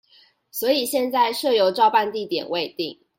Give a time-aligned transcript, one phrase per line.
[0.49, 3.01] 所以現在社遊照辦地點未定